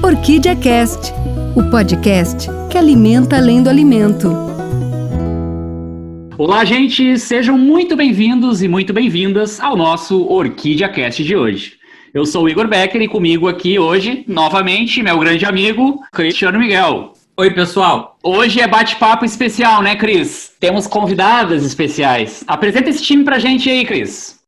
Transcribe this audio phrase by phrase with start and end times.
[0.00, 1.12] Orquídea Cast,
[1.56, 4.30] o podcast que alimenta além do alimento.
[6.38, 11.74] Olá, gente, sejam muito bem-vindos e muito bem-vindas ao nosso Orquídea Cast de hoje.
[12.14, 17.12] Eu sou o Igor Becker e comigo aqui hoje, novamente, meu grande amigo Cristiano Miguel.
[17.36, 18.16] Oi, pessoal.
[18.22, 20.52] Hoje é bate-papo especial, né, Cris?
[20.60, 22.44] Temos convidadas especiais.
[22.46, 24.38] Apresenta esse time pra gente aí, Cris.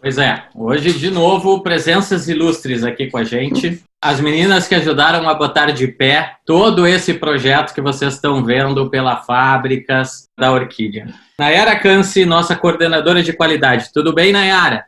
[0.00, 3.82] Pois é, hoje de novo presenças ilustres aqui com a gente.
[4.00, 8.88] As meninas que ajudaram a botar de pé todo esse projeto que vocês estão vendo
[8.88, 11.08] pela Fábricas da Orquídea.
[11.36, 13.92] Nayara Canci, nossa coordenadora de qualidade.
[13.92, 14.84] Tudo bem, Nayara?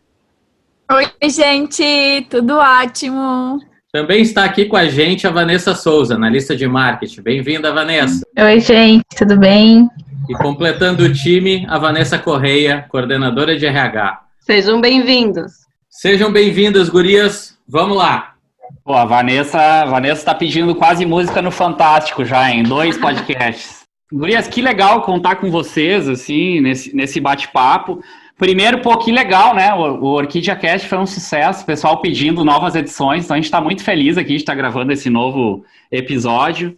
[0.92, 3.60] Oi, gente, tudo ótimo.
[3.92, 7.22] Também está aqui com a gente a Vanessa Souza, na lista de marketing.
[7.22, 8.24] Bem-vinda, Vanessa.
[8.38, 9.88] Oi, gente, tudo bem?
[10.28, 14.20] E completando o time, a Vanessa Correia, coordenadora de RH.
[14.38, 15.50] Sejam bem-vindos.
[15.88, 17.58] Sejam bem-vindas, gurias.
[17.66, 18.29] Vamos lá.
[18.84, 23.80] Pô, a Vanessa, a Vanessa está pedindo quase música no Fantástico já, em dois podcasts.
[24.12, 28.02] Gurias, que legal contar com vocês, assim, nesse, nesse bate-papo.
[28.36, 29.72] Primeiro, pô, que legal, né?
[29.74, 33.44] O, o Orquídea Cast foi um sucesso, o pessoal pedindo novas edições, então a gente
[33.44, 36.76] está muito feliz aqui de estar gravando esse novo episódio.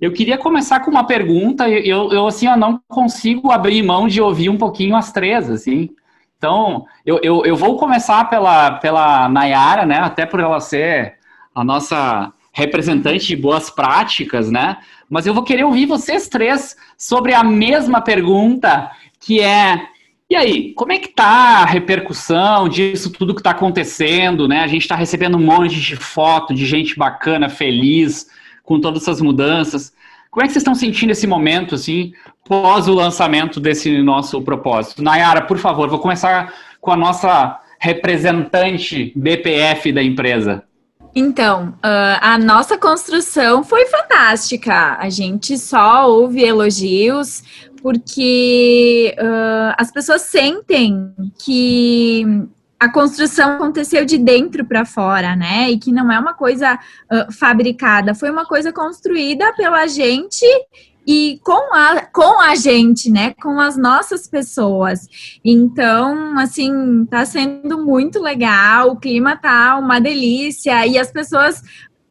[0.00, 4.20] Eu queria começar com uma pergunta, eu, eu assim, eu não consigo abrir mão de
[4.20, 5.90] ouvir um pouquinho as três, assim.
[6.36, 9.98] Então, eu, eu, eu vou começar pela, pela Nayara, né?
[9.98, 11.21] Até por ela ser
[11.54, 14.76] a nossa representante de boas práticas, né?
[15.08, 19.88] Mas eu vou querer ouvir vocês três sobre a mesma pergunta, que é
[20.32, 24.60] e aí, como é que tá a repercussão disso tudo que está acontecendo, né?
[24.60, 28.28] A gente está recebendo um monte de foto de gente bacana, feliz,
[28.64, 29.92] com todas essas mudanças.
[30.30, 32.14] Como é que vocês estão sentindo esse momento, assim,
[32.46, 35.02] pós o lançamento desse nosso propósito?
[35.02, 40.64] Nayara, por favor, vou começar com a nossa representante BPF da empresa.
[41.14, 44.96] Então, uh, a nossa construção foi fantástica.
[44.98, 47.42] A gente só ouve elogios,
[47.82, 52.24] porque uh, as pessoas sentem que
[52.80, 55.70] a construção aconteceu de dentro para fora, né?
[55.70, 60.46] E que não é uma coisa uh, fabricada, foi uma coisa construída pela gente
[61.06, 63.34] e com a, com a gente, né?
[63.42, 65.08] Com as nossas pessoas.
[65.44, 71.62] Então, assim, tá sendo muito legal, o clima tá uma delícia e as pessoas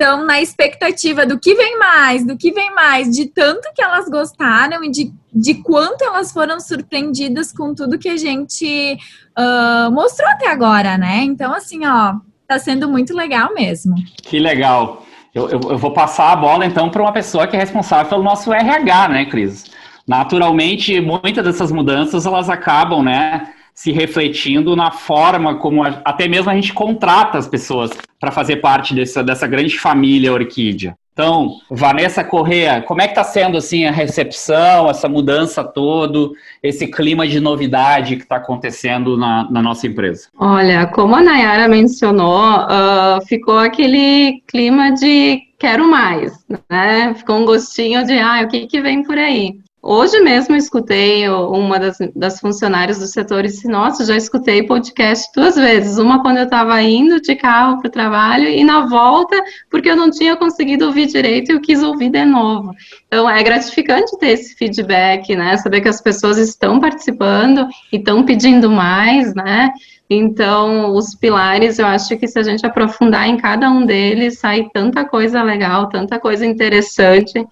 [0.02, 4.10] estão na expectativa do que vem mais, do que vem mais, de tanto que elas
[4.10, 8.98] gostaram e de, de quanto elas foram surpreendidas com tudo que a gente
[9.38, 11.20] uh, mostrou até agora, né?
[11.24, 12.16] Então, assim, ó,
[12.48, 13.94] tá sendo muito legal mesmo.
[14.24, 15.06] Que legal.
[15.34, 18.24] Eu, eu, eu vou passar a bola, então, para uma pessoa que é responsável pelo
[18.24, 19.72] nosso RH, né, Cris?
[20.06, 23.48] Naturalmente, muitas dessas mudanças, elas acabam, né,
[23.82, 28.58] se refletindo na forma como a, até mesmo a gente contrata as pessoas para fazer
[28.58, 30.96] parte dessa, dessa grande família Orquídea.
[31.12, 36.32] Então, Vanessa Correa, como é que está sendo assim a recepção, essa mudança todo,
[36.62, 40.28] esse clima de novidade que está acontecendo na, na, nossa empresa?
[40.38, 47.16] Olha, como a Nayara mencionou, uh, ficou aquele clima de quero mais, né?
[47.16, 49.56] Ficou um gostinho de, ah, o que, que vem por aí?
[49.84, 55.32] Hoje mesmo escutei uma das, das funcionárias do setor e disse, nossa, já escutei podcast
[55.36, 55.98] duas vezes.
[55.98, 59.36] Uma quando eu estava indo de carro para o trabalho e na volta,
[59.72, 62.76] porque eu não tinha conseguido ouvir direito e eu quis ouvir de novo.
[63.08, 65.58] Então, é gratificante ter esse feedback, né?
[65.58, 69.72] Saber que as pessoas estão participando e estão pedindo mais, né?
[70.08, 74.70] Então, os pilares, eu acho que se a gente aprofundar em cada um deles, sai
[74.72, 77.44] tanta coisa legal, tanta coisa interessante.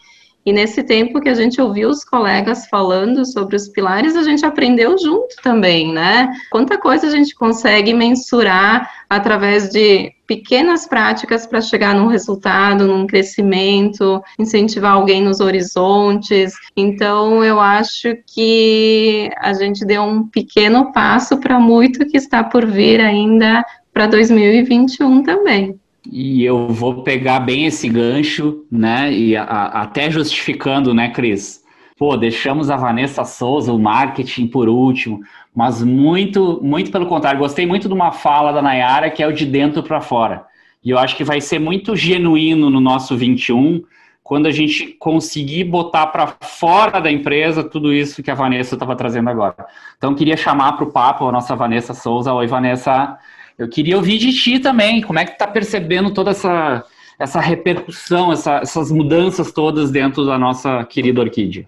[0.46, 4.46] E nesse tempo que a gente ouviu os colegas falando sobre os pilares, a gente
[4.46, 6.32] aprendeu junto também, né?
[6.50, 13.06] Quanta coisa a gente consegue mensurar através de pequenas práticas para chegar num resultado, num
[13.06, 16.54] crescimento, incentivar alguém nos horizontes.
[16.76, 22.66] Então, eu acho que a gente deu um pequeno passo para muito que está por
[22.66, 25.80] vir ainda para 2021 também.
[26.06, 29.12] E eu vou pegar bem esse gancho, né?
[29.12, 31.64] E a, até justificando, né, Cris?
[31.98, 35.20] Pô, deixamos a Vanessa Souza, o marketing por último,
[35.54, 37.40] mas muito, muito pelo contrário.
[37.40, 40.46] Gostei muito de uma fala da Nayara que é o de dentro para fora.
[40.82, 43.84] E eu acho que vai ser muito genuíno no nosso 21
[44.24, 48.96] quando a gente conseguir botar para fora da empresa tudo isso que a Vanessa estava
[48.96, 49.56] trazendo agora.
[49.98, 52.32] Então, queria chamar para o papo a nossa Vanessa Souza.
[52.32, 53.18] Oi, Vanessa.
[53.60, 56.82] Eu queria ouvir de ti também, como é que tu tá percebendo toda essa,
[57.20, 61.68] essa repercussão, essa, essas mudanças todas dentro da nossa querida orquídea?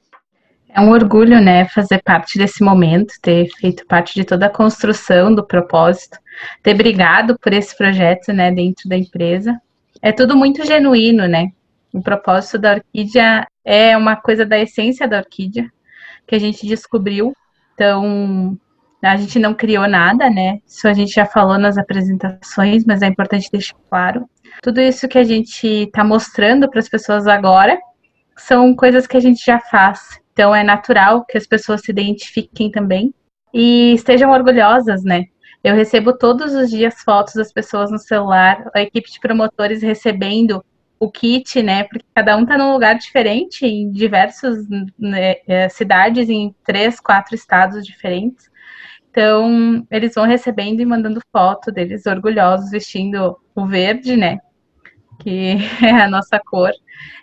[0.73, 5.35] É um orgulho, né, fazer parte desse momento, ter feito parte de toda a construção
[5.35, 6.17] do propósito,
[6.63, 9.59] ter brigado por esse projeto, né, dentro da empresa.
[10.01, 11.51] é tudo muito genuíno, né?
[11.93, 15.69] O propósito da orquídea é uma coisa da essência da orquídea
[16.25, 17.35] que a gente descobriu.
[17.73, 18.57] Então,
[19.01, 20.59] a gente não criou nada, né?
[20.67, 24.29] Isso a gente já falou nas apresentações, mas é importante deixar claro.
[24.61, 27.79] Tudo isso que a gente está mostrando para as pessoas agora
[28.37, 30.19] são coisas que a gente já faz.
[30.33, 33.13] Então, é natural que as pessoas se identifiquem também
[33.53, 35.25] e estejam orgulhosas, né?
[35.63, 40.63] Eu recebo todos os dias fotos das pessoas no celular, a equipe de promotores recebendo
[40.99, 41.83] o kit, né?
[41.83, 44.67] Porque cada um está num lugar diferente, em diversas
[44.97, 48.50] né, é, cidades, em três, quatro estados diferentes.
[49.11, 54.39] Então, eles vão recebendo e mandando foto deles orgulhosos, vestindo o verde, né?
[55.19, 56.71] Que é a nossa cor.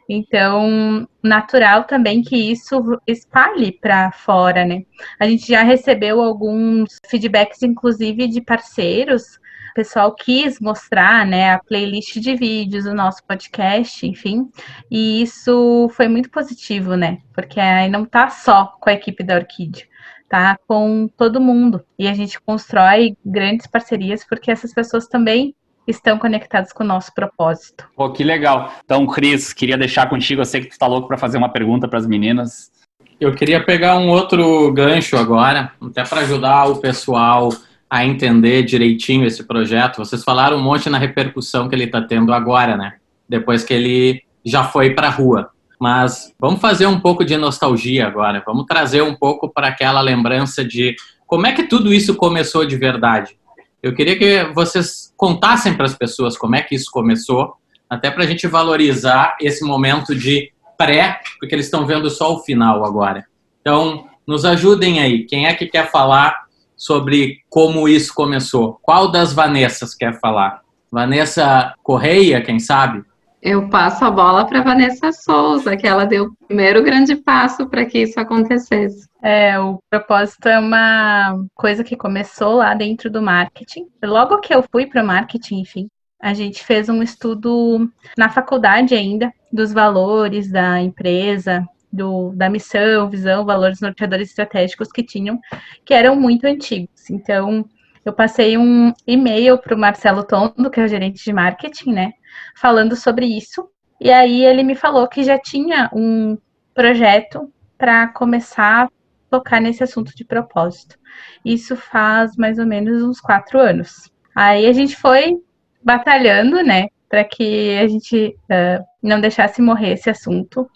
[0.06, 4.82] Então, natural também que isso espalhe para fora, né?
[5.18, 9.38] A gente já recebeu alguns feedbacks, inclusive, de parceiros
[9.78, 14.50] pessoal quis mostrar, né, a playlist de vídeos, o nosso podcast, enfim,
[14.90, 19.36] e isso foi muito positivo, né, porque aí não tá só com a equipe da
[19.36, 19.86] Orquídea,
[20.28, 25.54] tá com todo mundo, e a gente constrói grandes parcerias porque essas pessoas também
[25.86, 27.88] estão conectadas com o nosso propósito.
[27.96, 28.72] Pô, que legal.
[28.84, 31.88] Então, Cris, queria deixar contigo, eu sei que tu tá louco para fazer uma pergunta
[31.88, 32.70] para as meninas.
[33.18, 37.48] Eu queria pegar um outro gancho agora, até para ajudar o pessoal
[37.90, 39.96] a entender direitinho esse projeto.
[39.96, 42.94] Vocês falaram um monte na repercussão que ele está tendo agora, né?
[43.28, 45.50] Depois que ele já foi para a rua.
[45.80, 48.42] Mas vamos fazer um pouco de nostalgia agora.
[48.44, 50.96] Vamos trazer um pouco para aquela lembrança de
[51.26, 53.36] como é que tudo isso começou de verdade.
[53.82, 57.54] Eu queria que vocês contassem para as pessoas como é que isso começou,
[57.88, 62.40] até para a gente valorizar esse momento de pré, porque eles estão vendo só o
[62.40, 63.24] final agora.
[63.60, 65.24] Então, nos ajudem aí.
[65.24, 66.48] Quem é que quer falar
[66.78, 68.78] sobre como isso começou.
[68.80, 70.62] Qual das Vanessas quer falar?
[70.90, 73.02] Vanessa Correia, quem sabe?
[73.40, 77.84] Eu passo a bola para Vanessa Souza, que ela deu o primeiro grande passo para
[77.84, 79.08] que isso acontecesse.
[79.22, 83.86] É, o propósito é uma coisa que começou lá dentro do marketing.
[84.02, 85.88] Logo que eu fui para o marketing, enfim,
[86.20, 93.08] a gente fez um estudo na faculdade ainda dos valores da empresa, do, da missão,
[93.08, 95.38] visão, valores norteadores estratégicos que tinham,
[95.84, 97.08] que eram muito antigos.
[97.08, 97.64] Então,
[98.04, 102.12] eu passei um e-mail para o Marcelo Tondo, que é o gerente de marketing, né,
[102.60, 103.68] falando sobre isso.
[104.00, 106.38] E aí ele me falou que já tinha um
[106.74, 108.88] projeto para começar a
[109.30, 110.98] tocar nesse assunto de propósito.
[111.44, 114.10] Isso faz mais ou menos uns quatro anos.
[114.34, 115.36] Aí a gente foi
[115.82, 120.68] batalhando, né, para que a gente uh, não deixasse morrer esse assunto.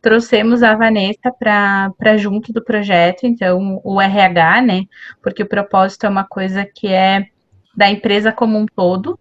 [0.00, 4.82] Trouxemos a Vanessa para junto do projeto, então o RH, né?
[5.22, 7.26] Porque o propósito é uma coisa que é
[7.76, 9.18] da empresa como um todo.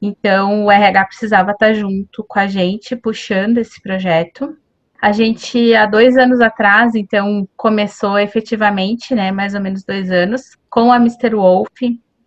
[0.00, 4.56] Então o RH precisava estar junto com a gente, puxando esse projeto.
[5.00, 10.56] A gente, há dois anos atrás, então, começou efetivamente, né, mais ou menos dois anos,
[10.68, 11.36] com a Mr.
[11.36, 11.68] Wolf.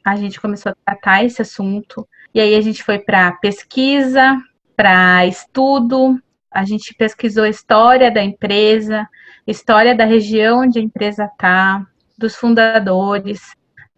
[0.06, 2.08] A gente começou a tratar esse assunto.
[2.34, 4.38] E aí a gente foi para pesquisa,
[4.76, 6.18] para estudo,
[6.50, 9.08] a gente pesquisou a história da empresa,
[9.46, 11.86] história da região onde a empresa está,
[12.18, 13.42] dos fundadores.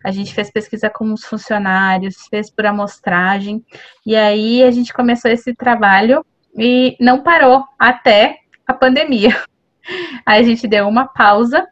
[0.03, 3.63] A gente fez pesquisa com os funcionários, fez por amostragem.
[4.05, 6.25] E aí a gente começou esse trabalho
[6.57, 9.36] e não parou até a pandemia.
[10.25, 11.67] Aí a gente deu uma pausa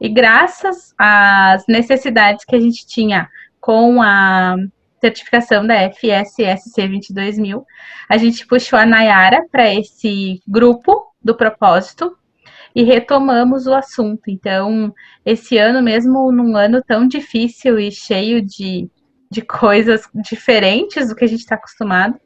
[0.00, 3.28] e graças às necessidades que a gente tinha
[3.60, 4.56] com a
[4.98, 7.66] certificação da FSSC 22000,
[8.08, 12.16] a gente puxou a Nayara para esse grupo do propósito
[12.74, 14.22] e retomamos o assunto.
[14.28, 18.88] Então, esse ano, mesmo num ano tão difícil e cheio de,
[19.30, 22.18] de coisas diferentes do que a gente está acostumado,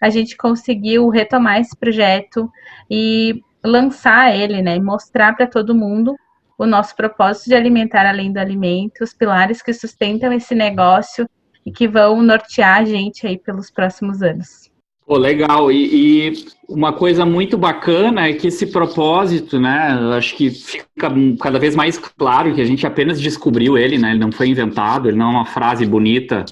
[0.00, 2.50] a gente conseguiu retomar esse projeto
[2.90, 4.78] e lançar ele, né?
[4.78, 6.14] Mostrar para todo mundo
[6.56, 11.28] o nosso propósito de alimentar além do alimento, os pilares que sustentam esse negócio
[11.64, 14.67] e que vão nortear a gente aí pelos próximos anos.
[15.08, 15.72] Pô, legal.
[15.72, 16.32] E, e,
[16.68, 19.98] uma coisa muito bacana é que esse propósito, né?
[20.14, 21.10] Acho que fica
[21.40, 24.10] cada vez mais claro que a gente apenas descobriu ele, né?
[24.10, 26.44] Ele não foi inventado, ele não é uma frase bonita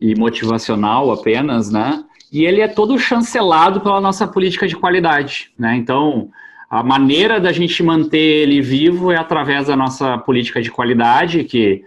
[0.00, 2.04] e motivacional apenas, né?
[2.32, 5.74] E ele é todo chancelado pela nossa política de qualidade, né?
[5.74, 6.30] Então,
[6.70, 11.82] a maneira da gente manter ele vivo é através da nossa política de qualidade, que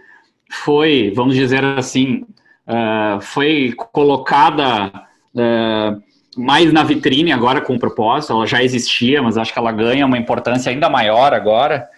[0.50, 2.26] foi, vamos dizer assim,
[2.68, 4.92] uh, foi colocada
[5.34, 9.72] uh, mais na vitrine agora com o propósito, ela já existia, mas acho que ela
[9.72, 11.88] ganha uma importância ainda maior agora.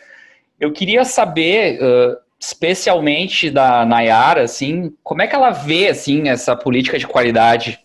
[0.58, 6.56] Eu queria saber, uh, especialmente da Nayara, assim, como é que ela vê assim essa
[6.56, 7.78] política de qualidade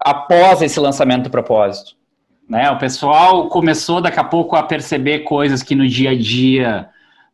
[0.00, 1.96] após esse lançamento do propósito?
[2.48, 2.70] Né?
[2.70, 6.88] O pessoal começou daqui a pouco a perceber coisas que no dia a dia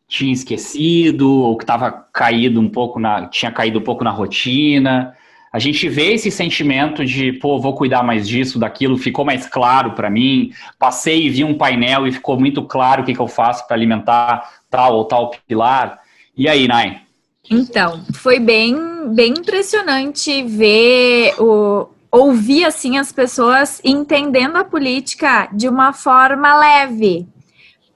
[0.07, 5.15] tinha esquecido ou que estava caído um pouco na tinha caído um pouco na rotina.
[5.55, 9.93] A gente vê esse sentimento de, pô, vou cuidar mais disso, daquilo, ficou mais claro
[9.93, 10.51] para mim.
[10.77, 13.77] Passei e vi um painel e ficou muito claro o que, que eu faço para
[13.77, 16.01] alimentar tal ou tal pilar.
[16.35, 16.99] E aí, Nai?
[17.49, 18.75] Então, foi bem,
[19.13, 27.25] bem impressionante ver o, ouvir assim as pessoas entendendo a política de uma forma leve.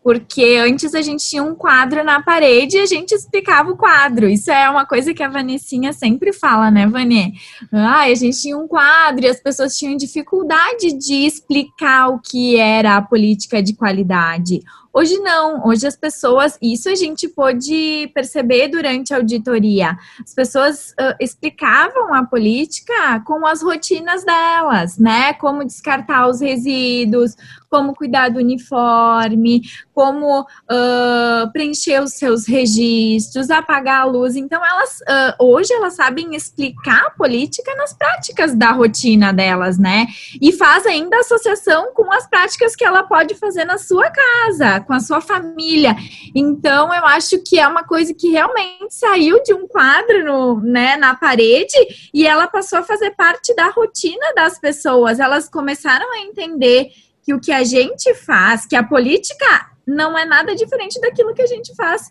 [0.09, 4.27] Porque antes a gente tinha um quadro na parede e a gente explicava o quadro.
[4.27, 7.33] Isso é uma coisa que a Vanessinha sempre fala, né, Vanê?
[7.71, 12.57] Ah, a gente tinha um quadro e as pessoas tinham dificuldade de explicar o que
[12.57, 18.69] era a política de qualidade Hoje não, hoje as pessoas, isso a gente pôde perceber
[18.69, 25.33] durante a auditoria, as pessoas uh, explicavam a política com as rotinas delas, né?
[25.33, 27.35] Como descartar os resíduos,
[27.69, 29.61] como cuidar do uniforme,
[29.93, 34.35] como uh, preencher os seus registros, apagar a luz.
[34.35, 40.07] Então, elas uh, hoje elas sabem explicar a política nas práticas da rotina delas, né?
[40.41, 44.93] E faz ainda associação com as práticas que ela pode fazer na sua casa, com
[44.93, 45.95] a sua família.
[46.35, 50.97] Então, eu acho que é uma coisa que realmente saiu de um quadro no, né,
[50.97, 51.77] na parede
[52.13, 55.19] e ela passou a fazer parte da rotina das pessoas.
[55.19, 56.89] Elas começaram a entender
[57.23, 61.41] que o que a gente faz, que a política não é nada diferente daquilo que
[61.41, 62.09] a gente faz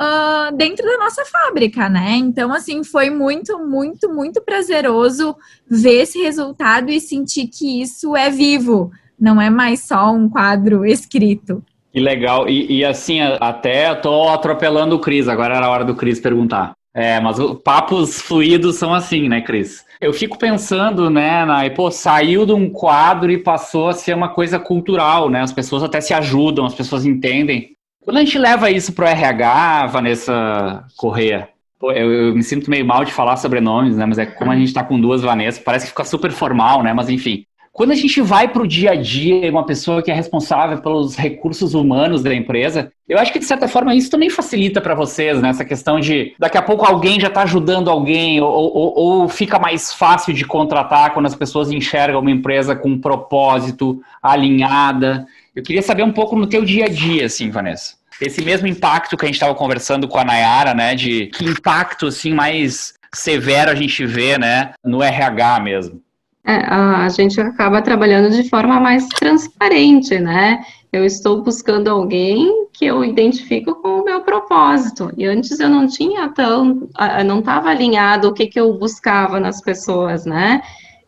[0.00, 2.12] uh, dentro da nossa fábrica, né?
[2.16, 5.36] Então, assim, foi muito, muito, muito prazeroso
[5.68, 10.84] ver esse resultado e sentir que isso é vivo, não é mais só um quadro
[10.84, 11.62] escrito.
[11.92, 12.48] Que legal.
[12.48, 16.72] E, e assim, até tô atropelando o Cris, agora era a hora do Cris perguntar.
[16.92, 19.84] É, mas papos fluidos são assim, né, Cris?
[20.00, 24.30] Eu fico pensando, né, na, pô, saiu de um quadro e passou a ser uma
[24.30, 25.40] coisa cultural, né?
[25.42, 27.76] As pessoas até se ajudam, as pessoas entendem.
[28.02, 32.84] Quando a gente leva isso pro RH, Vanessa Corrêa, pô, eu, eu, me sinto meio
[32.84, 34.06] mal de falar sobrenomes, né?
[34.06, 36.92] Mas é como a gente tá com duas Vanessa, parece que fica super formal, né?
[36.92, 37.44] Mas enfim.
[37.72, 41.14] Quando a gente vai para o dia a dia, uma pessoa que é responsável pelos
[41.14, 45.40] recursos humanos da empresa, eu acho que de certa forma isso também facilita para vocês,
[45.40, 45.50] né?
[45.50, 49.58] Essa questão de daqui a pouco alguém já está ajudando alguém, ou, ou, ou, fica
[49.58, 55.24] mais fácil de contratar quando as pessoas enxergam uma empresa com um propósito, alinhada.
[55.54, 57.94] Eu queria saber um pouco no teu dia a dia, assim, Vanessa.
[58.20, 60.94] Esse mesmo impacto que a gente estava conversando com a Nayara, né?
[60.94, 64.72] De que impacto assim mais severo a gente vê, né?
[64.84, 66.02] No RH mesmo.
[66.44, 70.64] É, a gente acaba trabalhando de forma mais transparente, né?
[70.92, 75.12] Eu estou buscando alguém que eu identifico com o meu propósito.
[75.16, 76.88] E antes eu não tinha tão,
[77.26, 80.62] não estava alinhado o que, que eu buscava nas pessoas, né?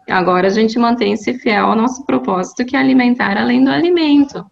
[0.09, 4.45] Agora a gente mantém-se fiel ao nosso propósito, que é alimentar além do alimento.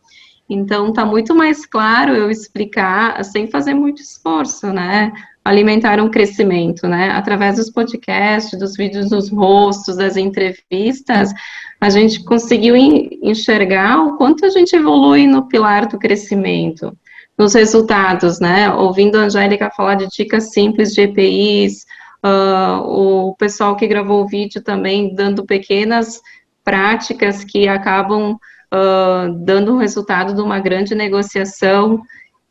[0.49, 5.13] Então, está muito mais claro eu explicar sem fazer muito esforço, né?
[5.51, 7.11] Alimentar um crescimento, né?
[7.11, 11.33] Através dos podcasts, dos vídeos dos rostos, das entrevistas,
[11.81, 16.97] a gente conseguiu enxergar o quanto a gente evolui no pilar do crescimento,
[17.37, 18.73] nos resultados, né?
[18.73, 21.85] Ouvindo a Angélica falar de dicas simples de EPIs,
[22.25, 26.21] uh, o pessoal que gravou o vídeo também dando pequenas
[26.63, 28.35] práticas que acabam
[28.73, 32.01] uh, dando o resultado de uma grande negociação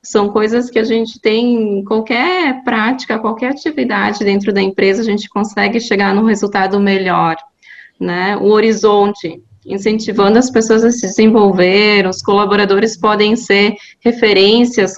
[0.01, 5.05] são coisas que a gente tem em qualquer prática, qualquer atividade dentro da empresa, a
[5.05, 7.35] gente consegue chegar num resultado melhor,
[7.99, 8.37] né?
[8.37, 14.93] O horizonte, incentivando as pessoas a se desenvolver, os colaboradores podem ser referências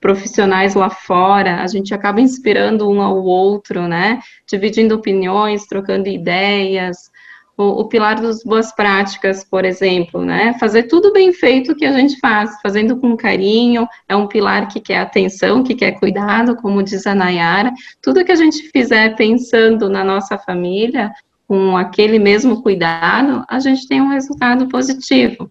[0.00, 4.18] profissionais lá fora, a gente acaba inspirando um ao outro, né?
[4.46, 7.11] Dividindo opiniões, trocando ideias,
[7.56, 10.54] o, o, pilar das boas práticas, por exemplo, né?
[10.58, 14.80] Fazer tudo bem feito que a gente faz, fazendo com carinho, é um pilar que
[14.80, 17.72] quer atenção, que quer cuidado, como diz a Nayara.
[18.00, 21.12] Tudo que a gente fizer pensando na nossa família,
[21.46, 25.50] com aquele mesmo cuidado, a gente tem um resultado positivo.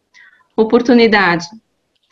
[0.58, 1.46] Oportunidade.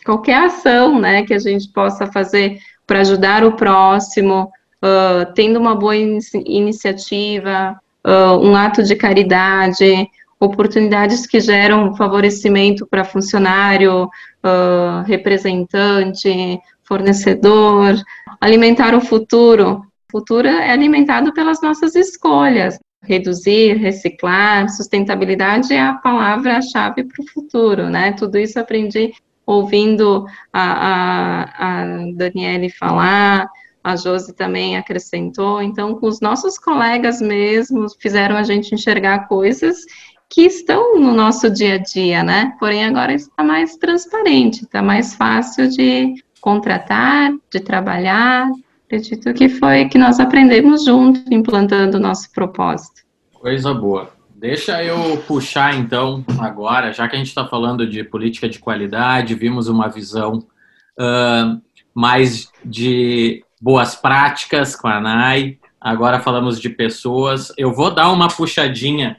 [0.05, 4.51] Qualquer ação, né, que a gente possa fazer para ajudar o próximo,
[4.83, 10.07] uh, tendo uma boa in iniciativa, uh, um ato de caridade,
[10.39, 17.95] oportunidades que geram favorecimento para funcionário, uh, representante, fornecedor,
[18.39, 19.83] alimentar o futuro.
[20.07, 22.79] O futuro é alimentado pelas nossas escolhas.
[23.03, 28.11] Reduzir, reciclar, sustentabilidade é a palavra-chave para o futuro, né?
[28.13, 29.13] Tudo isso aprendi
[29.45, 33.47] ouvindo a, a, a Daniele falar,
[33.89, 35.61] a Josi também acrescentou.
[35.61, 39.77] Então, os nossos colegas mesmos fizeram a gente enxergar coisas
[40.29, 42.55] que estão no nosso dia a dia, né?
[42.59, 48.47] Porém, agora está mais transparente, está mais fácil de contratar, de trabalhar.
[48.85, 53.01] Acredito que foi que nós aprendemos junto, implantando o nosso propósito.
[53.33, 54.11] Coisa boa.
[54.35, 59.35] Deixa eu puxar então agora, já que a gente está falando de política de qualidade,
[59.35, 60.47] vimos uma visão
[60.97, 61.61] uh,
[61.93, 67.51] mais de boas práticas com a NAI, agora falamos de pessoas.
[67.57, 69.17] Eu vou dar uma puxadinha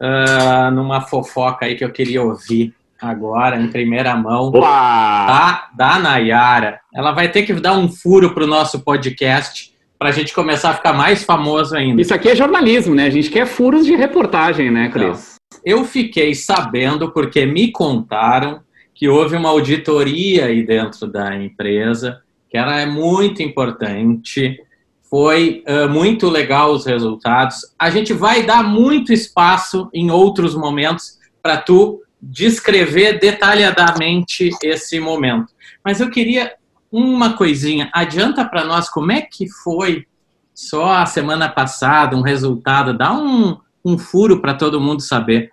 [0.00, 6.80] uh, numa fofoca aí que eu queria ouvir agora, em primeira mão, da, da Nayara.
[6.94, 10.70] Ela vai ter que dar um furo para o nosso podcast para a gente começar
[10.70, 12.00] a ficar mais famoso ainda.
[12.00, 13.06] Isso aqui é jornalismo, né?
[13.06, 15.36] A gente quer furos de reportagem, né, Cris?
[15.50, 18.60] Então, eu fiquei sabendo, porque me contaram,
[18.94, 24.60] que houve uma auditoria aí dentro da empresa, que ela é muito importante,
[25.08, 27.74] foi uh, muito legal os resultados.
[27.78, 35.52] A gente vai dar muito espaço em outros momentos para tu descrever detalhadamente esse momento.
[35.84, 36.54] Mas eu queria
[36.90, 37.90] uma coisinha.
[37.92, 40.06] Adianta para nós como é que foi
[40.54, 42.96] só a semana passada um resultado?
[42.96, 45.50] Dá um, um furo para todo mundo saber.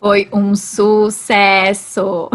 [0.00, 2.30] Foi um sucesso.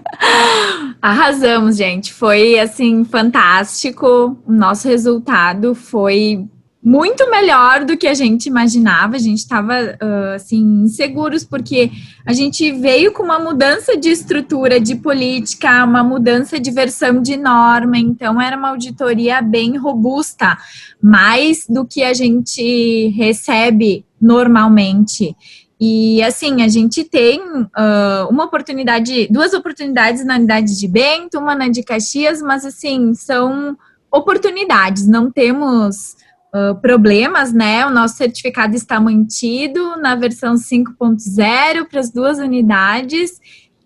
[1.02, 2.12] Arrasamos, gente.
[2.12, 4.36] Foi assim fantástico.
[4.46, 6.48] O nosso resultado foi
[6.82, 9.16] muito melhor do que a gente imaginava.
[9.16, 11.90] A gente estava uh, assim inseguros porque
[12.24, 17.36] a gente veio com uma mudança de estrutura de política, uma mudança de versão de
[17.36, 17.98] norma.
[17.98, 20.56] Então era uma auditoria bem robusta,
[21.02, 25.36] mais do que a gente recebe normalmente.
[25.80, 31.54] E assim, a gente tem uh, uma oportunidade, duas oportunidades na unidade de Bento, uma
[31.54, 33.76] na de Caxias, mas assim, são
[34.12, 36.16] oportunidades, não temos
[36.52, 37.86] uh, problemas, né?
[37.86, 43.40] O nosso certificado está mantido na versão 5.0 para as duas unidades.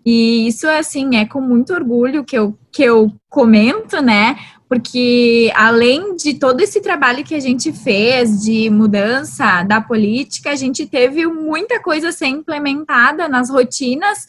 [0.05, 4.35] E isso, assim, é com muito orgulho que eu, que eu comento, né?
[4.67, 10.55] Porque além de todo esse trabalho que a gente fez de mudança da política, a
[10.55, 14.27] gente teve muita coisa a ser implementada nas rotinas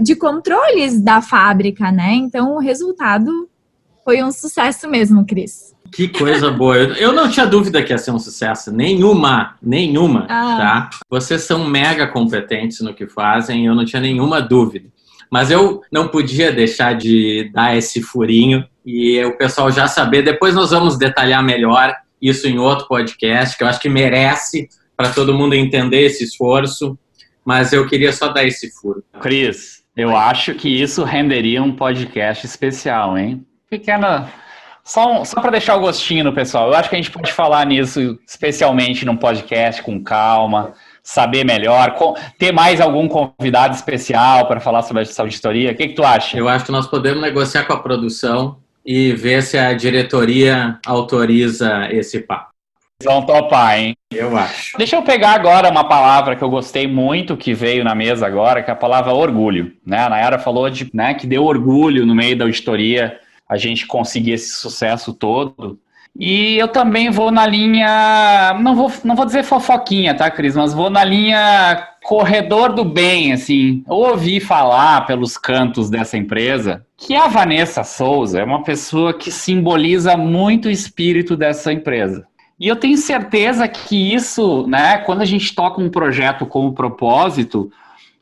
[0.00, 2.14] de controles da fábrica, né?
[2.14, 3.48] Então, o resultado
[4.04, 5.74] foi um sucesso mesmo, Cris.
[5.92, 6.76] Que coisa boa.
[6.76, 8.72] Eu não tinha dúvida que ia ser um sucesso.
[8.72, 10.56] Nenhuma, nenhuma, ah.
[10.58, 10.90] tá?
[11.08, 14.88] Vocês são mega competentes no que fazem, eu não tinha nenhuma dúvida.
[15.30, 20.22] Mas eu não podia deixar de dar esse furinho e o pessoal já saber.
[20.22, 25.10] Depois nós vamos detalhar melhor isso em outro podcast, que eu acho que merece para
[25.10, 26.98] todo mundo entender esse esforço.
[27.44, 29.04] Mas eu queria só dar esse furo.
[29.20, 33.44] Cris, eu acho que isso renderia um podcast especial, hein?
[33.68, 34.30] Pequena
[34.84, 37.64] só, só para deixar o gostinho no pessoal, eu acho que a gente pode falar
[37.64, 41.94] nisso especialmente num podcast com calma, saber melhor,
[42.38, 45.72] ter mais algum convidado especial para falar sobre essa auditoria.
[45.72, 46.38] O que, que tu acha?
[46.38, 51.88] Eu acho que nós podemos negociar com a produção e ver se a diretoria autoriza
[51.90, 52.54] esse papo.
[53.02, 53.94] Vão topar, hein?
[54.10, 54.78] Eu acho.
[54.78, 58.62] Deixa eu pegar agora uma palavra que eu gostei muito que veio na mesa agora,
[58.62, 59.72] que é a palavra orgulho.
[59.84, 59.98] Né?
[59.98, 64.32] A Nayara falou de, né, que deu orgulho no meio da auditoria a gente conseguir
[64.32, 65.78] esse sucesso todo.
[66.16, 70.54] E eu também vou na linha, não vou, não vou dizer fofoquinha, tá, Cris?
[70.54, 73.82] Mas vou na linha corredor do bem, assim.
[73.88, 79.30] Eu ouvi falar pelos cantos dessa empresa que a Vanessa Souza é uma pessoa que
[79.30, 82.24] simboliza muito o espírito dessa empresa.
[82.60, 86.72] E eu tenho certeza que isso, né, quando a gente toca um projeto com o
[86.72, 87.72] propósito,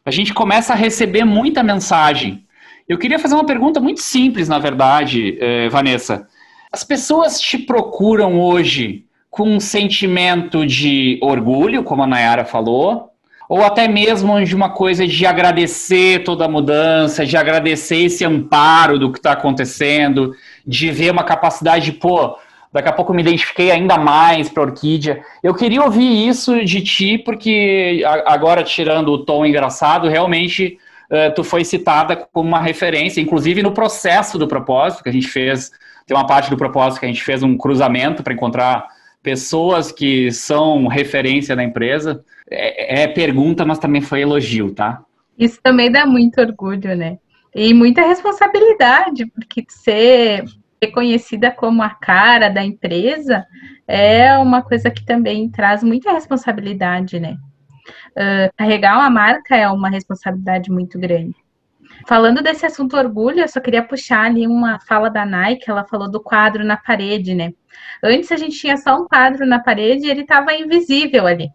[0.07, 2.43] a gente começa a receber muita mensagem
[2.89, 6.29] eu queria fazer uma pergunta muito simples, na verdade, eh, Vanessa.
[6.73, 13.11] As pessoas te procuram hoje com um sentimento de orgulho, como a Nayara falou,
[13.47, 18.99] ou até mesmo de uma coisa de agradecer toda a mudança, de agradecer esse amparo
[18.99, 20.35] do que está acontecendo,
[20.67, 22.39] de ver uma capacidade de, pô,
[22.73, 25.23] daqui a pouco me identifiquei ainda mais para a Orquídea.
[25.43, 30.79] Eu queria ouvir isso de ti, porque agora, tirando o tom engraçado, realmente
[31.35, 35.71] tu foi citada como uma referência, inclusive no processo do propósito que a gente fez,
[36.07, 38.87] tem uma parte do propósito que a gente fez um cruzamento para encontrar
[39.23, 42.25] pessoas que são referência na empresa.
[42.51, 45.03] É, é pergunta, mas também foi elogio, tá?
[45.39, 47.19] Isso também dá muito orgulho, né?
[47.55, 50.45] E muita responsabilidade, porque ser
[50.83, 53.47] reconhecida como a cara da empresa
[53.87, 57.37] é uma coisa que também traz muita responsabilidade, né?
[58.17, 61.37] Uh, carregar uma marca é uma responsabilidade muito grande.
[62.07, 66.11] Falando desse assunto orgulho, eu só queria puxar ali uma fala da Nike, ela falou
[66.11, 67.53] do quadro na parede, né?
[68.03, 71.49] Antes a gente tinha só um quadro na parede e ele estava invisível ali.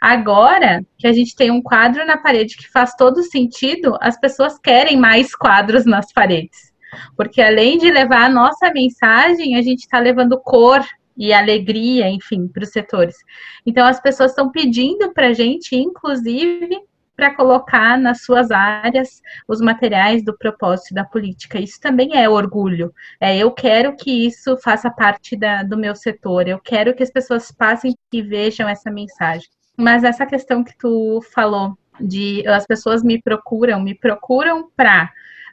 [0.00, 4.58] Agora que a gente tem um quadro na parede que faz todo sentido, as pessoas
[4.58, 6.72] querem mais quadros nas paredes.
[7.16, 10.84] Porque além de levar a nossa mensagem, a gente está levando cor
[11.16, 13.16] e alegria, enfim, para os setores.
[13.66, 16.80] Então, as pessoas estão pedindo para a gente, inclusive,
[17.14, 21.60] para colocar nas suas áreas os materiais do propósito da política.
[21.60, 22.92] Isso também é orgulho.
[23.20, 27.10] É, eu quero que isso faça parte da, do meu setor, eu quero que as
[27.10, 29.48] pessoas passem e vejam essa mensagem.
[29.76, 35.10] Mas essa questão que tu falou de as pessoas me procuram, me procuram para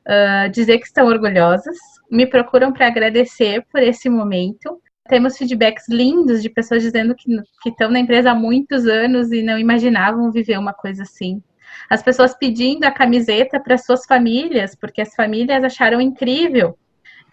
[0.07, 1.77] uh, dizer que estão orgulhosas,
[2.09, 4.81] me procuram para agradecer por esse momento.
[5.09, 7.25] Temos feedbacks lindos de pessoas dizendo que,
[7.61, 11.41] que estão na empresa há muitos anos e não imaginavam viver uma coisa assim.
[11.89, 16.77] As pessoas pedindo a camiseta para suas famílias, porque as famílias acharam incrível.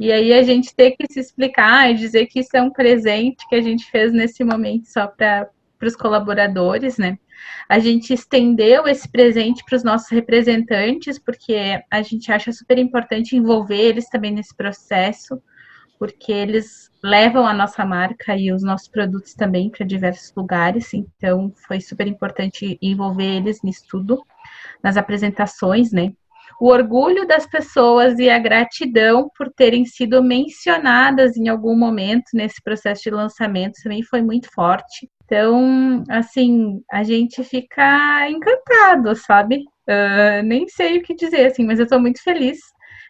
[0.01, 3.47] E aí a gente ter que se explicar e dizer que isso é um presente
[3.49, 5.49] que a gente fez nesse momento só para
[5.83, 7.19] os colaboradores, né?
[7.69, 13.37] A gente estendeu esse presente para os nossos representantes, porque a gente acha super importante
[13.37, 15.41] envolver eles também nesse processo,
[15.99, 21.53] porque eles levam a nossa marca e os nossos produtos também para diversos lugares, então
[21.67, 24.23] foi super importante envolver eles nisso tudo,
[24.83, 26.13] nas apresentações, né?
[26.61, 32.63] O orgulho das pessoas e a gratidão por terem sido mencionadas em algum momento nesse
[32.63, 35.09] processo de lançamento também foi muito forte.
[35.25, 39.65] Então, assim, a gente fica encantado, sabe?
[39.89, 42.59] Uh, nem sei o que dizer, assim, mas eu estou muito feliz.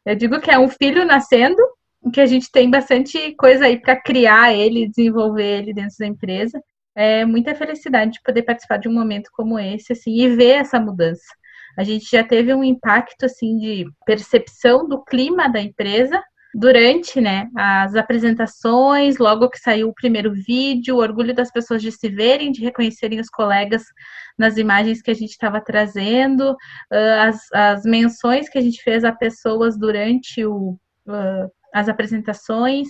[0.05, 1.63] Eu digo que é um filho nascendo,
[2.11, 6.61] que a gente tem bastante coisa aí para criar ele, desenvolver ele dentro da empresa.
[6.95, 10.81] É muita felicidade de poder participar de um momento como esse, assim, e ver essa
[10.81, 11.27] mudança.
[11.77, 16.23] A gente já teve um impacto, assim, de percepção do clima da empresa
[16.55, 21.93] durante né, as apresentações, logo que saiu o primeiro vídeo, o orgulho das pessoas de
[21.93, 23.83] se verem, de reconhecerem os colegas
[24.39, 26.57] nas imagens que a gente estava trazendo,
[26.91, 30.79] as, as menções que a gente fez a pessoas durante o,
[31.77, 32.89] as apresentações,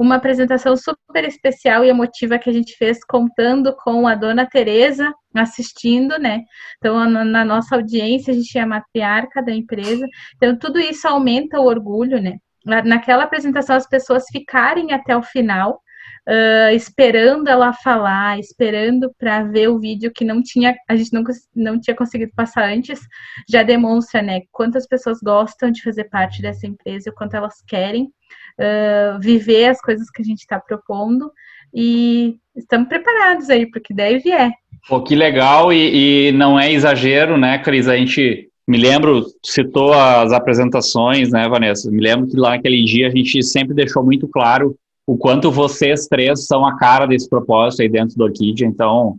[0.00, 5.12] uma apresentação super especial e emotiva que a gente fez contando com a dona Teresa
[5.34, 6.40] assistindo, né?
[6.78, 10.06] Então, na, nossa audiência, a gente é a matriarca da empresa.
[10.36, 12.38] Então, tudo isso aumenta o orgulho, né?
[12.64, 15.80] naquela apresentação as pessoas ficarem até o final,
[16.28, 21.22] uh, esperando ela falar, esperando para ver o vídeo que não tinha, a gente não,
[21.54, 23.00] não tinha conseguido passar antes,
[23.48, 28.04] já demonstra, né, quantas pessoas gostam de fazer parte dessa empresa, o quanto elas querem
[28.04, 31.30] uh, viver as coisas que a gente está propondo
[31.74, 34.50] e estamos preparados aí, porque deve é.
[34.88, 37.88] Pô, que legal e, e não é exagero, né, Cris?
[37.88, 41.90] A gente me lembro, citou as apresentações, né, Vanessa?
[41.90, 46.06] Me lembro que lá naquele dia a gente sempre deixou muito claro o quanto vocês
[46.06, 48.66] três são a cara desse propósito aí dentro do Orquídea.
[48.66, 49.18] Então,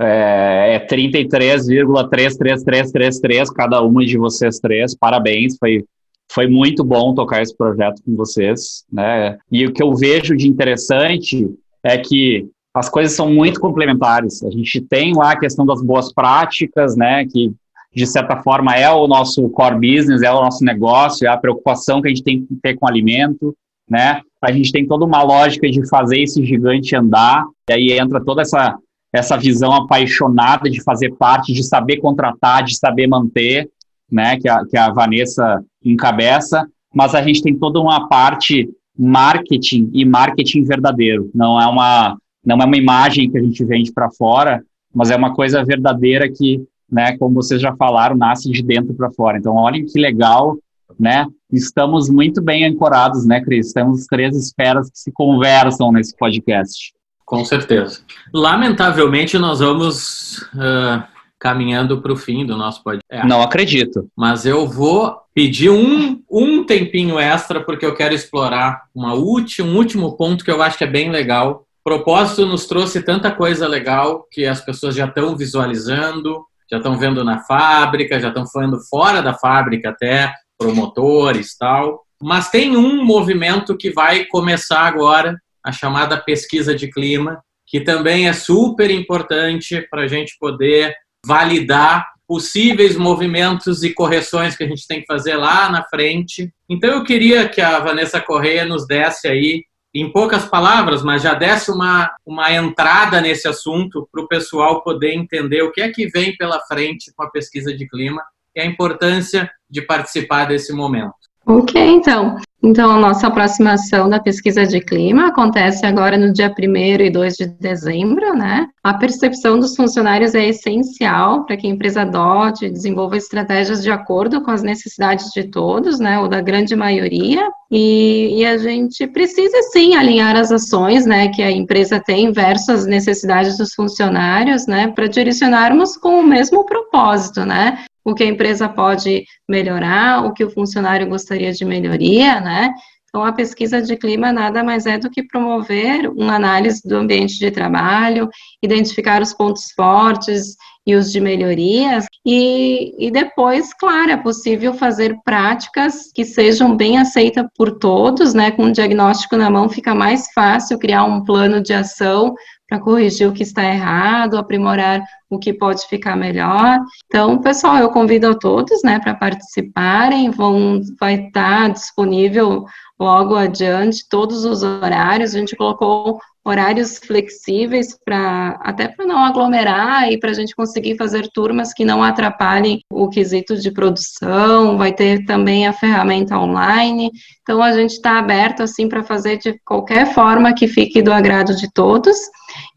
[0.00, 4.94] é, é 33,33333 cada uma de vocês três.
[4.94, 5.84] Parabéns, foi,
[6.30, 9.38] foi muito bom tocar esse projeto com vocês, né?
[9.50, 11.48] E o que eu vejo de interessante
[11.82, 14.42] é que as coisas são muito complementares.
[14.42, 17.54] A gente tem lá a questão das boas práticas, né, que
[17.94, 22.02] de certa forma, é o nosso core business, é o nosso negócio, é a preocupação
[22.02, 23.56] que a gente tem que ter com o alimento,
[23.88, 24.20] né?
[24.40, 28.42] A gente tem toda uma lógica de fazer esse gigante andar, e aí entra toda
[28.42, 28.76] essa,
[29.12, 33.70] essa visão apaixonada de fazer parte, de saber contratar, de saber manter,
[34.10, 34.38] né?
[34.38, 40.04] Que a, que a Vanessa encabeça, mas a gente tem toda uma parte marketing e
[40.04, 41.30] marketing verdadeiro.
[41.34, 44.62] Não é uma, não é uma imagem que a gente vende para fora,
[44.94, 49.10] mas é uma coisa verdadeira que né, como vocês já falaram, nasce de dentro para
[49.10, 49.36] fora.
[49.36, 50.56] Então, olhem que legal,
[50.98, 51.26] né?
[51.54, 53.72] Estamos muito bem ancorados, né, Cris?
[53.72, 56.92] Temos três esferas que se conversam nesse podcast.
[57.24, 58.00] Com certeza.
[58.32, 61.02] Lamentavelmente, nós vamos uh,
[61.38, 63.24] caminhando para o fim do nosso podcast.
[63.24, 63.26] É.
[63.26, 64.08] Não acredito.
[64.16, 69.76] Mas eu vou pedir um, um tempinho extra, porque eu quero explorar uma última, um
[69.76, 71.64] último ponto que eu acho que é bem legal.
[71.84, 77.22] Propósito nos trouxe tanta coisa legal que as pessoas já estão visualizando, já estão vendo
[77.22, 80.32] na fábrica, já estão falando fora da fábrica até,
[80.64, 82.02] promotores tal.
[82.22, 88.28] Mas tem um movimento que vai começar agora, a chamada pesquisa de clima, que também
[88.28, 90.94] é super importante para a gente poder
[91.26, 96.50] validar possíveis movimentos e correções que a gente tem que fazer lá na frente.
[96.68, 101.34] Então eu queria que a Vanessa Correia nos desse aí em poucas palavras, mas já
[101.34, 106.08] desse uma, uma entrada nesse assunto para o pessoal poder entender o que é que
[106.08, 108.22] vem pela frente com a pesquisa de clima
[108.54, 111.14] e a importância de participar desse momento.
[111.46, 112.38] Ok, então.
[112.62, 117.34] Então, a nossa aproximação da pesquisa de clima acontece agora no dia 1 e 2
[117.34, 118.66] de dezembro, né?
[118.82, 123.90] A percepção dos funcionários é essencial para que a empresa adote e desenvolva estratégias de
[123.90, 126.18] acordo com as necessidades de todos, né?
[126.18, 127.46] Ou da grande maioria.
[127.70, 131.28] E, e a gente precisa, sim, alinhar as ações, né?
[131.28, 134.88] Que a empresa tem versus as necessidades dos funcionários, né?
[134.88, 137.84] Para direcionarmos com o mesmo propósito, né?
[138.04, 142.70] O que a empresa pode melhorar, o que o funcionário gostaria de melhoria, né?
[143.08, 147.38] Então, a pesquisa de clima nada mais é do que promover uma análise do ambiente
[147.38, 148.28] de trabalho,
[148.60, 155.16] identificar os pontos fortes e os de melhorias, e, e depois, claro, é possível fazer
[155.24, 158.50] práticas que sejam bem aceitas por todos, né?
[158.50, 162.34] Com o diagnóstico na mão fica mais fácil criar um plano de ação
[162.74, 166.80] para corrigir o que está errado, aprimorar o que pode ficar melhor.
[167.06, 170.30] Então, pessoal, eu convido a todos, né, para participarem.
[170.30, 172.64] Vão, vai estar disponível
[172.98, 175.34] logo adiante todos os horários.
[175.34, 180.96] A gente colocou horários flexíveis para até para não aglomerar e para a gente conseguir
[180.96, 184.76] fazer turmas que não atrapalhem o quesito de produção.
[184.76, 187.10] Vai ter também a ferramenta online.
[187.42, 191.56] Então a gente está aberto assim para fazer de qualquer forma que fique do agrado
[191.56, 192.16] de todos.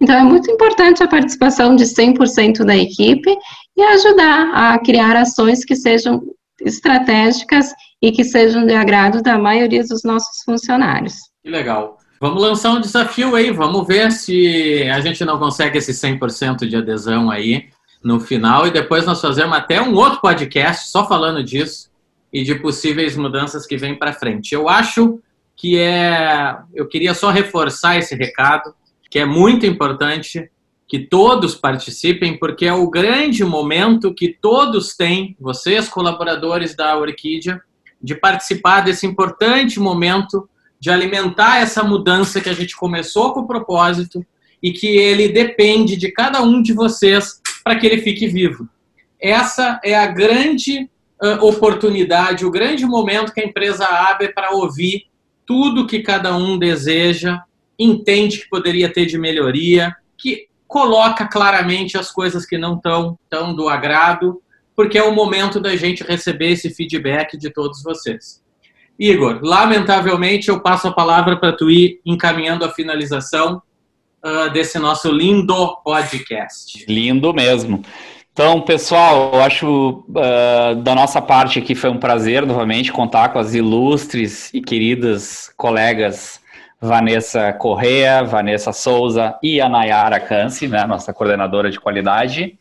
[0.01, 3.35] Então é muito importante a participação de 100% da equipe
[3.75, 6.23] e ajudar a criar ações que sejam
[6.61, 11.15] estratégicas e que sejam de agrado da maioria dos nossos funcionários.
[11.43, 11.97] Que legal.
[12.19, 16.75] Vamos lançar um desafio aí, vamos ver se a gente não consegue esse 100% de
[16.75, 17.69] adesão aí
[18.03, 21.91] no final e depois nós fazemos até um outro podcast só falando disso
[22.33, 24.53] e de possíveis mudanças que vêm para frente.
[24.53, 25.19] Eu acho
[25.55, 28.73] que é, eu queria só reforçar esse recado,
[29.09, 30.49] que é muito importante
[30.87, 37.61] que todos participem, porque é o grande momento que todos têm, vocês colaboradores da Orquídea,
[38.01, 40.47] de participar desse importante momento
[40.79, 44.25] de alimentar essa mudança que a gente começou com o propósito
[44.61, 48.67] e que ele depende de cada um de vocês para que ele fique vivo.
[49.19, 50.89] Essa é a grande
[51.21, 55.05] uh, oportunidade, o grande momento que a empresa abre para ouvir
[55.45, 57.41] tudo que cada um deseja,
[57.79, 63.55] entende que poderia ter de melhoria, que coloca claramente as coisas que não estão tão
[63.55, 64.41] do agrado,
[64.77, 68.43] porque é o momento da gente receber esse feedback de todos vocês.
[68.99, 73.59] Igor, lamentavelmente eu passo a palavra para tu ir encaminhando a finalização
[74.23, 76.85] uh, desse nosso lindo podcast.
[76.87, 77.81] Lindo mesmo.
[78.31, 83.39] Então, pessoal, eu acho uh, da nossa parte aqui foi um prazer novamente contar com
[83.39, 86.39] as ilustres e queridas colegas
[86.79, 92.59] Vanessa Correa, Vanessa Souza e a Nayara Canci, né, nossa coordenadora de qualidade.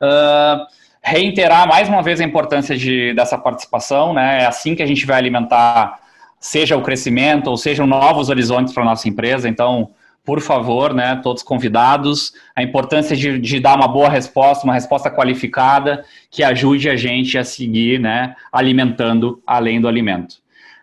[0.00, 0.77] Uh,
[1.08, 4.42] reiterar mais uma vez a importância de, dessa participação, né?
[4.42, 5.98] É assim que a gente vai alimentar,
[6.38, 9.48] seja o crescimento ou sejam novos horizontes para a nossa empresa.
[9.48, 9.90] Então,
[10.24, 15.10] por favor, né, todos convidados, a importância de, de, dar uma boa resposta, uma resposta
[15.10, 20.36] qualificada que ajude a gente a seguir, né, alimentando além do alimento.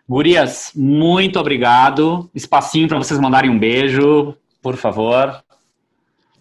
[0.08, 2.28] Gurias, muito obrigado.
[2.34, 5.40] Espacinho para vocês mandarem um beijo, por favor.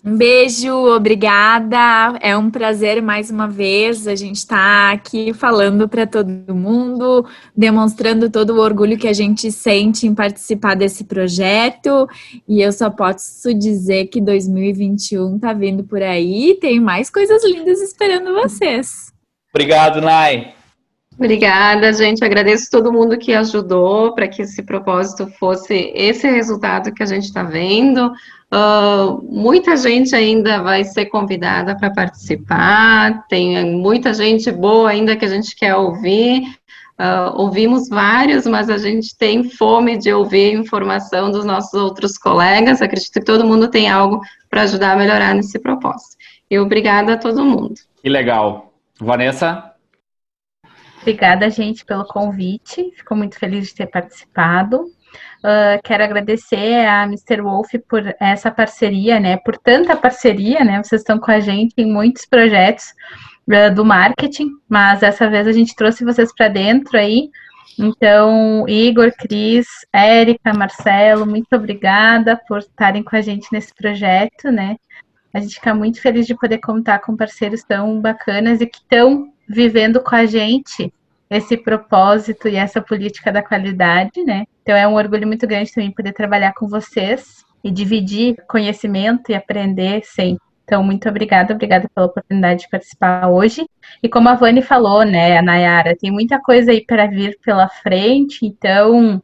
[0.06, 2.15] Um beijo, obrigada.
[2.22, 7.26] É um prazer mais uma vez a gente estar tá aqui falando para todo mundo,
[7.58, 12.08] demonstrando todo o orgulho que a gente sente em participar desse projeto.
[12.48, 17.82] E eu só posso dizer que 2021 tá vindo por aí, tem mais coisas lindas
[17.82, 19.12] esperando vocês.
[19.52, 20.55] Obrigado, Nai.
[21.17, 22.23] Obrigada, gente.
[22.23, 27.23] Agradeço todo mundo que ajudou para que esse propósito fosse esse resultado que a gente
[27.25, 28.12] está vendo.
[28.51, 35.25] Uh, muita gente ainda vai ser convidada para participar, tem muita gente boa ainda que
[35.25, 36.43] a gente quer ouvir.
[36.97, 42.82] Uh, ouvimos vários, mas a gente tem fome de ouvir informação dos nossos outros colegas.
[42.82, 46.15] Acredito que todo mundo tem algo para ajudar a melhorar nesse propósito.
[46.49, 47.75] E obrigada a todo mundo.
[48.01, 48.73] Que legal.
[48.99, 49.75] Vanessa?
[51.06, 52.91] Obrigada, gente, pelo convite.
[52.98, 54.86] Fico muito feliz de ter participado.
[55.38, 57.44] Uh, quero agradecer a Mr.
[57.44, 59.38] Wolf por essa parceria, né?
[59.38, 60.82] Por tanta parceria, né?
[60.82, 62.96] Vocês estão com a gente em muitos projetos
[63.48, 67.30] uh, do marketing, mas dessa vez a gente trouxe vocês para dentro aí.
[67.78, 74.76] Então, Igor, Cris, Érica, Marcelo, muito obrigada por estarem com a gente nesse projeto, né?
[75.32, 79.35] A gente fica muito feliz de poder contar com parceiros tão bacanas e que estão
[79.47, 80.91] vivendo com a gente
[81.29, 84.45] esse propósito e essa política da qualidade, né?
[84.62, 89.36] Então é um orgulho muito grande também poder trabalhar com vocês e dividir conhecimento e
[89.36, 90.45] aprender sempre.
[90.63, 93.67] Então, muito obrigada, obrigada pela oportunidade de participar hoje.
[94.01, 97.69] E como a Vani falou, né, a Nayara, tem muita coisa aí para vir pela
[97.69, 99.21] frente, então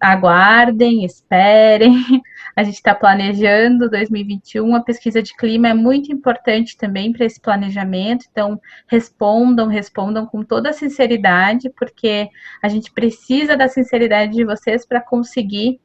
[0.00, 1.96] aguardem, esperem.
[2.56, 4.76] A gente está planejando 2021.
[4.76, 8.26] A pesquisa de clima é muito importante também para esse planejamento.
[8.30, 12.28] Então, respondam, respondam com toda a sinceridade, porque
[12.62, 15.80] a gente precisa da sinceridade de vocês para conseguir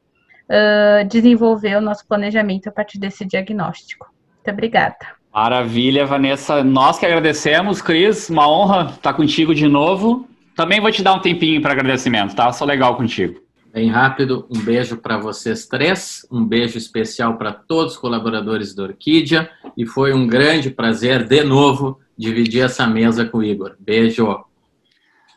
[0.48, 4.12] uh, desenvolver o nosso planejamento a partir desse diagnóstico.
[4.36, 5.18] Muito obrigada.
[5.32, 6.64] Maravilha, Vanessa.
[6.64, 8.28] Nós que agradecemos, Cris.
[8.28, 10.28] Uma honra estar contigo de novo.
[10.56, 12.52] Também vou te dar um tempinho para agradecimento, tá?
[12.52, 13.47] Sou legal contigo.
[13.78, 18.82] Bem rápido, um beijo para vocês três, um beijo especial para todos os colaboradores da
[18.82, 23.76] Orquídea e foi um grande prazer, de novo, dividir essa mesa com o Igor.
[23.78, 24.44] Beijo.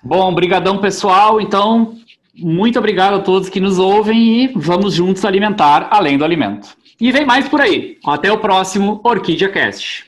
[0.03, 1.99] Bom, brigadão pessoal, então,
[2.35, 6.69] muito obrigado a todos que nos ouvem e vamos juntos alimentar além do alimento.
[6.99, 7.99] E vem mais por aí.
[8.03, 10.05] Até o próximo Orquídea Cast.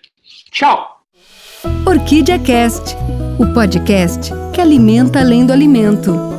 [0.50, 1.04] Tchau!
[1.86, 2.96] Orquídea Cast,
[3.38, 6.34] o podcast que alimenta além do alimento.